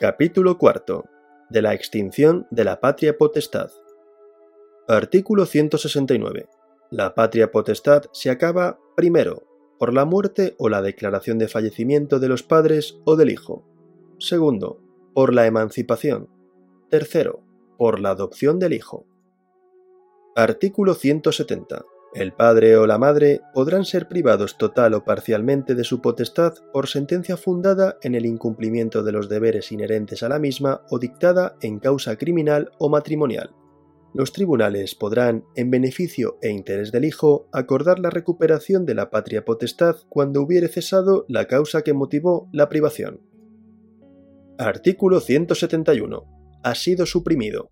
[0.00, 1.06] Capítulo cuarto.
[1.50, 3.72] De la extinción de la patria potestad.
[4.86, 6.48] Artículo 169.
[6.92, 9.42] La patria potestad se acaba, primero,
[9.76, 13.66] por la muerte o la declaración de fallecimiento de los padres o del hijo.
[14.20, 14.80] Segundo,
[15.14, 16.28] por la emancipación.
[16.90, 17.42] Tercero,
[17.76, 19.04] por la adopción del hijo.
[20.36, 21.84] Artículo 170.
[22.14, 26.88] El padre o la madre podrán ser privados total o parcialmente de su potestad por
[26.88, 31.78] sentencia fundada en el incumplimiento de los deberes inherentes a la misma o dictada en
[31.78, 33.54] causa criminal o matrimonial.
[34.14, 39.44] Los tribunales podrán, en beneficio e interés del hijo, acordar la recuperación de la patria
[39.44, 43.20] potestad cuando hubiere cesado la causa que motivó la privación.
[44.58, 46.24] Artículo 171.
[46.64, 47.70] Ha sido suprimido.